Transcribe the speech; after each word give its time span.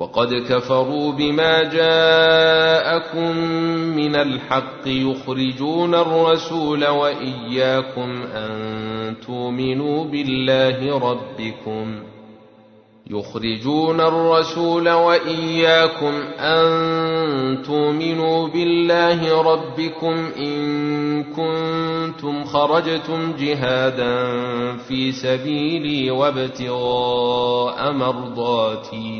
وقد 0.00 0.34
كفروا 0.48 1.12
بما 1.12 1.62
جاءكم 1.62 3.36
من 3.96 4.16
الحق 4.16 4.86
يخرجون 4.86 5.94
الرسول 5.94 6.86
وإياكم 6.86 8.22
أن 8.22 9.14
تؤمنوا 9.26 10.04
بالله 10.04 10.98
ربكم 10.98 12.02
يخرجون 13.10 14.00
الرسول 14.00 14.90
وإياكم 14.90 16.14
أن 16.38 17.62
تؤمنوا 17.62 18.48
بالله 18.48 19.42
ربكم 19.42 20.28
إن 20.38 21.24
كنتم 21.24 22.44
خرجتم 22.44 23.32
جهادا 23.38 24.16
في 24.76 25.12
سبيلي 25.12 26.10
وابتغاء 26.10 27.92
مرضاتي 27.92 29.19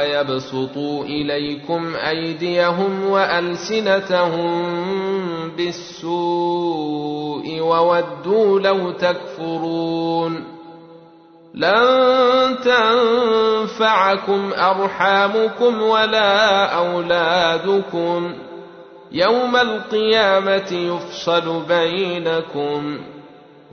ويبسطوا 0.00 1.04
إليكم 1.04 1.96
أيديهم 1.96 3.04
وألسنتهم 3.04 4.70
بالسوء 5.56 7.10
وودوا 7.60 8.60
لو 8.60 8.90
تكفرون 8.90 10.44
لن 11.54 12.56
تنفعكم 12.64 14.50
أرحامكم 14.52 15.82
ولا 15.82 16.64
أولادكم 16.64 18.34
يوم 19.12 19.56
القيامة 19.56 20.72
يفصل 20.72 21.62
بينكم 21.68 22.98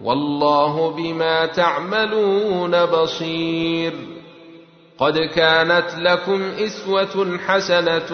والله 0.03 0.91
بما 0.91 1.45
تعملون 1.45 2.85
بصير 2.85 4.16
قد 4.99 5.17
كانت 5.17 5.85
لكم 5.97 6.41
إسوة 6.59 7.37
حسنة 7.47 8.09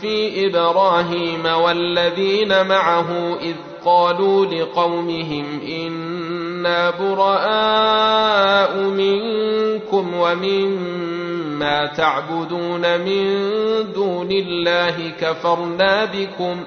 في 0.00 0.46
إبراهيم 0.46 1.46
والذين 1.46 2.66
معه 2.66 3.38
إذ 3.40 3.54
قالوا 3.84 4.46
لقومهم 4.46 5.60
إنا 5.68 6.90
براء 6.90 8.76
منكم 8.82 10.14
ومما 10.14 11.86
تعبدون 11.86 13.00
من 13.00 13.48
دون 13.92 14.30
الله 14.32 15.12
كفرنا 15.20 16.04
بكم 16.04 16.64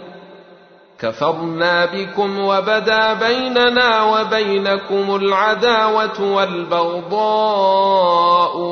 كفرنا 1.00 1.86
بكم 1.86 2.40
وبدا 2.40 3.14
بيننا 3.14 4.04
وبينكم 4.04 5.16
العداوة 5.16 6.22
والبغضاء 6.36 8.31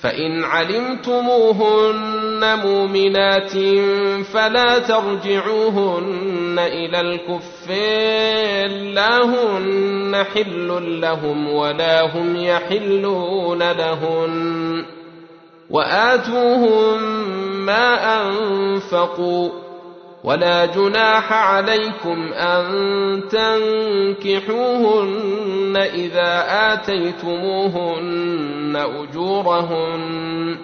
فإن 0.00 0.44
علمتموهن 0.44 1.98
مؤمنات 2.64 3.52
فلا 4.24 4.78
ترجعوهن 4.78 6.58
إلى 6.58 7.00
الكفار 7.00 8.68
لا 8.68 9.24
هن 9.24 10.24
حل 10.34 11.00
لهم 11.00 11.48
ولا 11.48 12.16
هم 12.16 12.36
يحلون 12.36 13.72
لهن. 13.72 14.84
وآتوهم 15.70 17.02
ما 17.66 18.20
أنفقوا. 18.22 19.67
ولا 20.24 20.66
جناح 20.66 21.32
عليكم 21.32 22.32
أن 22.32 22.64
تنكحوهن 24.48 25.76
إذا 25.76 26.44
آتيتموهن 26.72 28.76
أجورهن 28.76 30.56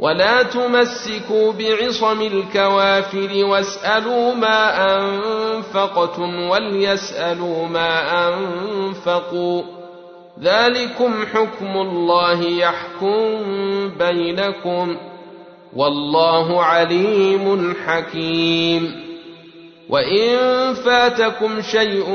ولا 0.00 0.42
تمسكوا 0.42 1.52
بعصم 1.52 2.20
الكوافر 2.20 3.30
واسألوا 3.44 4.34
ما 4.34 4.96
أنفقتم 4.98 6.48
وليسألوا 6.48 7.66
ما 7.66 8.28
أنفقوا 8.28 9.62
ذلكم 10.40 11.26
حكم 11.34 11.76
الله 11.76 12.42
يحكم 12.42 13.42
بينكم 13.98 14.96
والله 15.76 16.62
عليم 16.62 17.74
حكيم. 17.86 19.04
وإن 19.88 20.36
فاتكم 20.74 21.62
شيء 21.62 22.10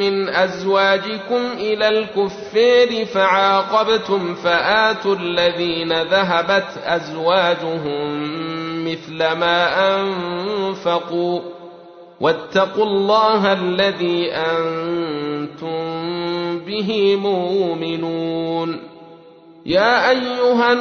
من 0.00 0.28
أزواجكم 0.28 1.40
إلى 1.58 1.88
الكفار 1.88 3.04
فعاقبتم 3.06 4.34
فآتوا 4.34 5.14
الذين 5.14 6.02
ذهبت 6.02 6.66
أزواجهم 6.84 8.20
مثل 8.84 9.18
ما 9.18 9.96
أنفقوا. 10.00 11.40
واتقوا 12.20 12.84
الله 12.84 13.52
الذي 13.52 14.32
أنتم 14.32 15.70
به 16.58 17.16
مؤمنون. 17.16 18.80
يا 19.66 20.10
أيها 20.10 20.72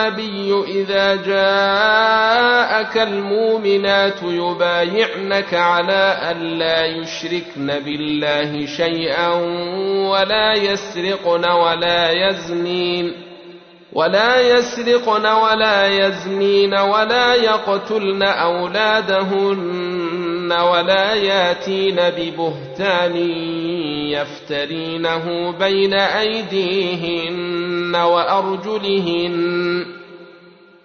النبي 0.00 0.64
إذا 0.68 1.14
جاءك 1.16 2.98
المؤمنات 2.98 4.22
يبايعنك 4.22 5.54
على 5.54 6.18
أن 6.30 6.36
لا 6.58 6.86
يشركن 6.86 7.66
بالله 7.66 8.66
شيئا 8.66 9.28
ولا 10.10 10.54
يسرقن 10.54 11.44
ولا 11.44 12.10
يزنين 12.10 13.26
ولا 13.92 14.40
يسرقن 14.40 15.26
ولا 15.26 15.86
يزنين 15.88 16.74
ولا 16.74 17.34
يقتلن 17.34 18.22
أولادهن 18.22 19.76
ولا 20.52 21.14
ياتين 21.14 21.96
ببهتان 21.96 23.16
يفترينه 24.12 25.50
بين 25.58 25.94
أيديهن 25.94 27.46
وأرجلهن 27.96 29.65